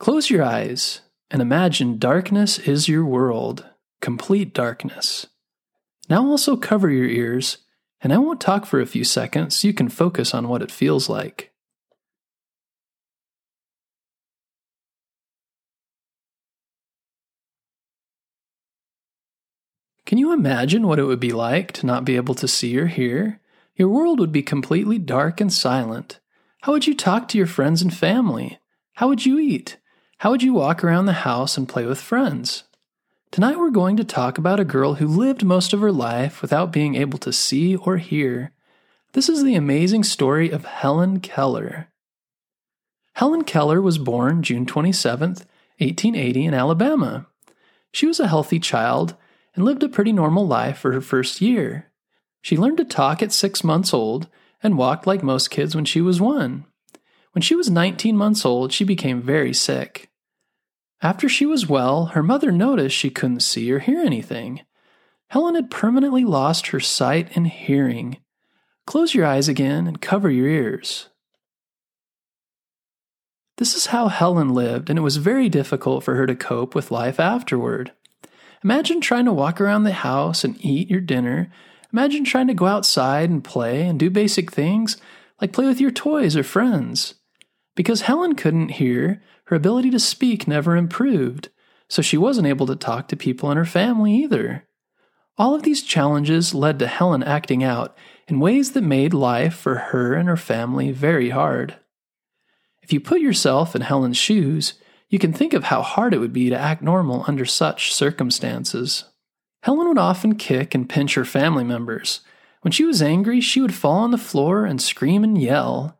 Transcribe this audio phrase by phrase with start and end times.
[0.00, 3.66] Close your eyes and imagine darkness is your world,
[4.00, 5.26] complete darkness.
[6.08, 7.58] Now also cover your ears,
[8.00, 10.70] and I won't talk for a few seconds so you can focus on what it
[10.70, 11.52] feels like.
[20.06, 22.86] Can you imagine what it would be like to not be able to see or
[22.86, 23.38] hear?
[23.76, 26.20] Your world would be completely dark and silent.
[26.62, 28.60] How would you talk to your friends and family?
[28.94, 29.76] How would you eat?
[30.20, 32.64] How would you walk around the house and play with friends?
[33.30, 36.74] Tonight we're going to talk about a girl who lived most of her life without
[36.74, 38.52] being able to see or hear.
[39.14, 41.88] This is the amazing story of Helen Keller.
[43.14, 47.26] Helen Keller was born June 27, 1880, in Alabama.
[47.90, 49.16] She was a healthy child
[49.56, 51.90] and lived a pretty normal life for her first year.
[52.42, 54.28] She learned to talk at six months old
[54.62, 56.66] and walked like most kids when she was one.
[57.32, 60.09] When she was 19 months old, she became very sick.
[61.02, 64.60] After she was well, her mother noticed she couldn't see or hear anything.
[65.28, 68.18] Helen had permanently lost her sight and hearing.
[68.86, 71.08] Close your eyes again and cover your ears.
[73.56, 76.90] This is how Helen lived, and it was very difficult for her to cope with
[76.90, 77.92] life afterward.
[78.64, 81.50] Imagine trying to walk around the house and eat your dinner.
[81.92, 84.96] Imagine trying to go outside and play and do basic things
[85.40, 87.14] like play with your toys or friends.
[87.74, 91.48] Because Helen couldn't hear, her ability to speak never improved,
[91.88, 94.66] so she wasn't able to talk to people in her family either.
[95.38, 97.96] All of these challenges led to Helen acting out
[98.28, 101.76] in ways that made life for her and her family very hard.
[102.82, 104.74] If you put yourself in Helen's shoes,
[105.08, 109.04] you can think of how hard it would be to act normal under such circumstances.
[109.62, 112.20] Helen would often kick and pinch her family members.
[112.62, 115.98] When she was angry, she would fall on the floor and scream and yell.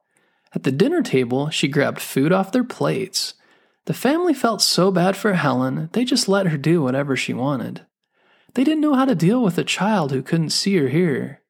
[0.53, 3.35] At the dinner table, she grabbed food off their plates.
[3.87, 7.87] The family felt so bad for Helen, they just let her do whatever she wanted.
[8.55, 11.41] They didn't know how to deal with a child who couldn't see or hear.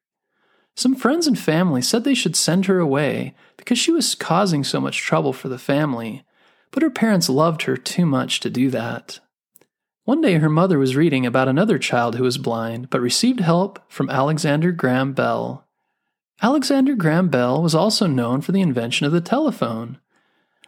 [0.75, 4.79] Some friends and family said they should send her away because she was causing so
[4.79, 6.23] much trouble for the family,
[6.71, 9.19] but her parents loved her too much to do that.
[10.03, 13.79] One day, her mother was reading about another child who was blind but received help
[13.87, 15.67] from Alexander Graham Bell.
[16.43, 19.99] Alexander Graham Bell was also known for the invention of the telephone.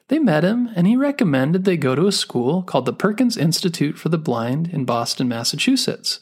[0.07, 3.97] They met him, and he recommended they go to a school called the Perkins Institute
[3.97, 6.19] for the Blind in Boston, Massachusetts.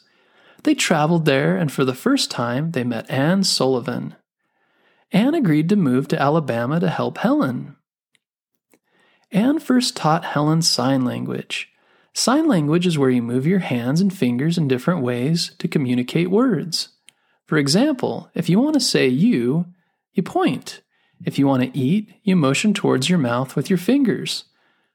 [0.62, 4.14] They traveled there, and for the first time, they met Anne Sullivan.
[5.12, 7.76] Anne agreed to move to Alabama to help Helen.
[9.30, 11.68] Anne first taught Helen sign language.
[12.14, 16.30] Sign language is where you move your hands and fingers in different ways to communicate
[16.30, 16.88] words.
[17.52, 19.66] For example, if you want to say you,
[20.14, 20.80] you point.
[21.22, 24.44] If you want to eat, you motion towards your mouth with your fingers.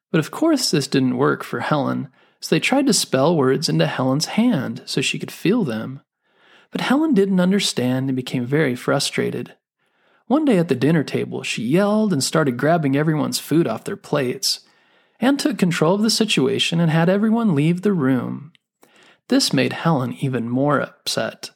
[0.10, 2.10] But of course, this didn't work for Helen,
[2.40, 6.02] so they tried to spell words into Helen's hand so she could feel them.
[6.72, 9.54] But Helen didn't understand and became very frustrated.
[10.26, 13.96] One day at the dinner table, she yelled and started grabbing everyone's food off their
[13.96, 14.62] plates.
[15.20, 18.52] Anne took control of the situation and had everyone leave the room.
[19.28, 21.52] This made Helen even more upset.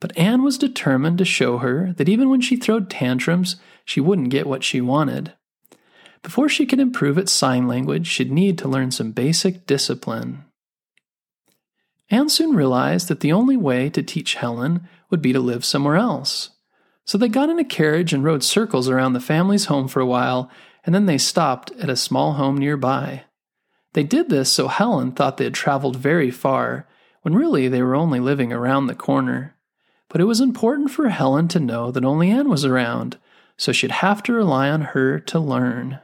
[0.00, 4.30] But Anne was determined to show her that even when she throwed tantrums, she wouldn't
[4.30, 5.32] get what she wanted.
[6.22, 10.44] Before she could improve at sign language, she'd need to learn some basic discipline.
[12.10, 15.96] Anne soon realized that the only way to teach Helen would be to live somewhere
[15.96, 16.50] else.
[17.04, 20.06] So they got in a carriage and rode circles around the family's home for a
[20.06, 20.50] while,
[20.84, 23.24] and then they stopped at a small home nearby.
[23.94, 26.86] They did this so Helen thought they had traveled very far,
[27.22, 29.56] when really they were only living around the corner
[30.08, 33.18] but it was important for Helen to know that only Anne was around,
[33.56, 35.98] so she'd have to rely on her to learn.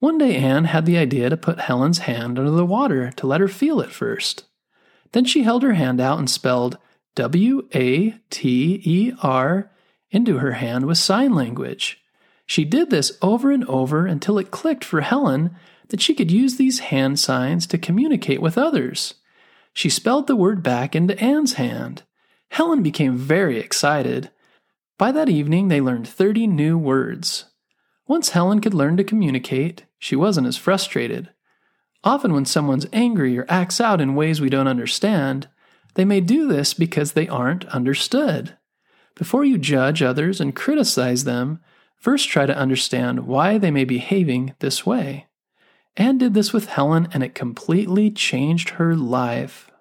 [0.00, 3.40] One day, Anne had the idea to put Helen's hand under the water to let
[3.40, 4.44] her feel it first.
[5.12, 6.76] Then she held her hand out and spelled
[7.14, 9.70] W A T E R
[10.10, 12.02] into her hand with sign language.
[12.46, 15.56] She did this over and over until it clicked for Helen
[15.88, 19.14] that she could use these hand signs to communicate with others.
[19.72, 22.02] She spelled the word back into Anne's hand.
[22.54, 24.30] Helen became very excited.
[24.96, 27.46] By that evening, they learned 30 new words.
[28.06, 31.30] Once Helen could learn to communicate, she wasn't as frustrated.
[32.04, 35.48] Often, when someone's angry or acts out in ways we don't understand,
[35.94, 38.56] they may do this because they aren't understood.
[39.16, 41.58] Before you judge others and criticize them,
[41.96, 45.26] first try to understand why they may be behaving this way.
[45.96, 49.72] Anne did this with Helen, and it completely changed her life.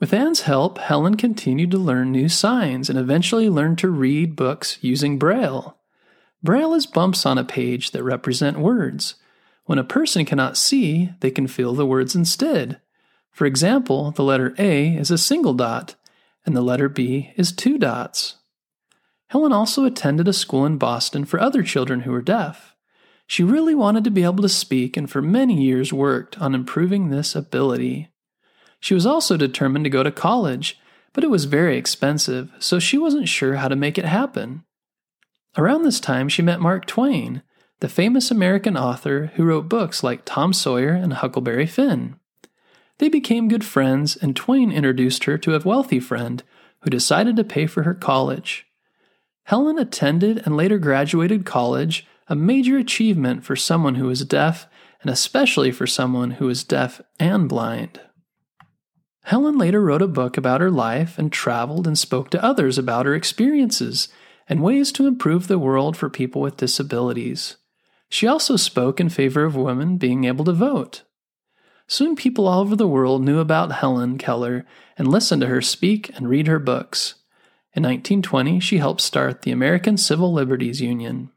[0.00, 4.78] With Anne's help, Helen continued to learn new signs and eventually learned to read books
[4.80, 5.76] using Braille.
[6.40, 9.16] Braille is bumps on a page that represent words.
[9.64, 12.80] When a person cannot see, they can feel the words instead.
[13.32, 15.96] For example, the letter A is a single dot,
[16.46, 18.36] and the letter B is two dots.
[19.30, 22.76] Helen also attended a school in Boston for other children who were deaf.
[23.26, 27.10] She really wanted to be able to speak and for many years worked on improving
[27.10, 28.08] this ability.
[28.80, 30.78] She was also determined to go to college,
[31.12, 34.64] but it was very expensive, so she wasn't sure how to make it happen.
[35.56, 37.42] Around this time, she met Mark Twain,
[37.80, 42.16] the famous American author who wrote books like Tom Sawyer and Huckleberry Finn.
[42.98, 46.42] They became good friends, and Twain introduced her to a wealthy friend
[46.80, 48.66] who decided to pay for her college.
[49.44, 54.66] Helen attended and later graduated college, a major achievement for someone who was deaf,
[55.00, 58.00] and especially for someone who was deaf and blind.
[59.28, 63.04] Helen later wrote a book about her life and traveled and spoke to others about
[63.04, 64.08] her experiences
[64.48, 67.58] and ways to improve the world for people with disabilities.
[68.08, 71.02] She also spoke in favor of women being able to vote.
[71.86, 74.64] Soon people all over the world knew about Helen Keller
[74.96, 77.16] and listened to her speak and read her books.
[77.74, 81.30] In 1920, she helped start the American Civil Liberties Union.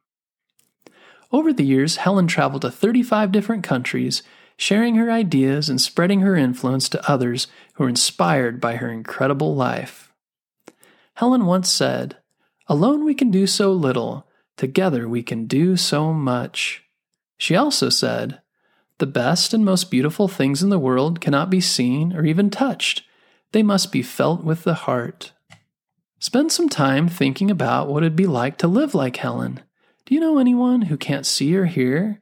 [1.29, 4.23] Over the years, Helen traveled to 35 different countries,
[4.57, 9.55] sharing her ideas and spreading her influence to others who were inspired by her incredible
[9.55, 10.11] life.
[11.15, 12.17] Helen once said,
[12.67, 14.27] Alone we can do so little,
[14.61, 16.83] Together we can do so much.
[17.39, 18.41] She also said,
[18.99, 23.01] The best and most beautiful things in the world cannot be seen or even touched.
[23.53, 25.31] They must be felt with the heart.
[26.19, 29.61] Spend some time thinking about what it'd be like to live like Helen.
[30.05, 32.21] Do you know anyone who can't see or hear?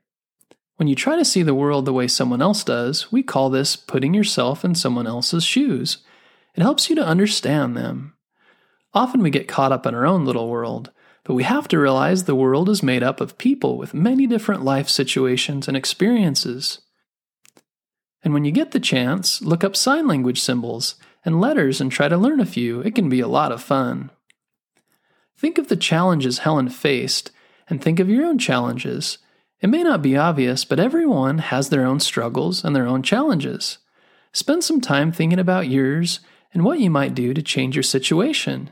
[0.79, 3.75] When you try to see the world the way someone else does, we call this
[3.75, 5.97] putting yourself in someone else's shoes.
[6.55, 8.13] It helps you to understand them.
[8.93, 10.91] Often we get caught up in our own little world,
[11.25, 14.63] but we have to realize the world is made up of people with many different
[14.63, 16.79] life situations and experiences.
[18.23, 20.95] And when you get the chance, look up sign language symbols
[21.25, 22.79] and letters and try to learn a few.
[22.79, 24.11] It can be a lot of fun.
[25.37, 27.31] Think of the challenges Helen faced
[27.67, 29.17] and think of your own challenges.
[29.61, 33.79] It may not be obvious, but everyone has their own struggles and their own challenges.
[34.31, 36.21] Spend some time thinking about yours
[36.53, 38.71] and what you might do to change your situation.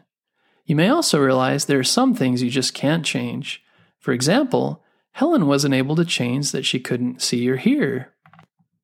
[0.65, 3.63] You may also realize there are some things you just can't change.
[3.99, 8.13] For example, Helen wasn't able to change that she couldn't see or hear.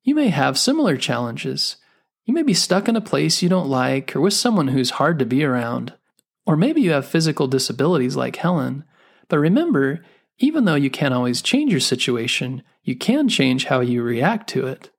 [0.02, 1.76] You may have similar challenges.
[2.24, 5.18] You may be stuck in a place you don't like or with someone who's hard
[5.18, 5.94] to be around.
[6.46, 8.84] Or maybe you have physical disabilities like Helen.
[9.28, 10.04] But remember,
[10.38, 14.66] even though you can't always change your situation, you can change how you react to
[14.66, 14.90] it.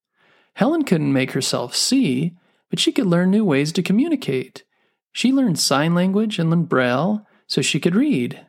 [0.54, 2.38] Helen couldn't make herself see,
[2.70, 4.64] but she could learn new ways to communicate.
[5.12, 8.46] She learned sign language and learned Braille so she could read.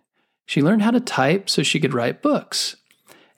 [0.46, 2.76] She learned how to type so she could write books.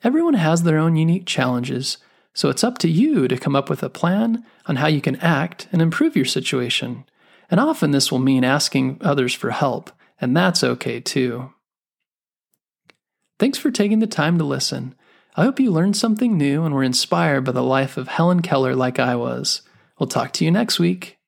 [0.03, 1.97] Everyone has their own unique challenges,
[2.33, 5.17] so it's up to you to come up with a plan on how you can
[5.17, 7.05] act and improve your situation.
[7.51, 9.91] And often this will mean asking others for help,
[10.21, 11.51] and that's okay too.
[13.39, 14.93] Thanks for taking the time to listen.
[15.37, 18.75] I hope you learned something new and were inspired by the life of Helen Keller
[18.75, 19.61] like I was.
[19.97, 21.18] We'll talk to you next week.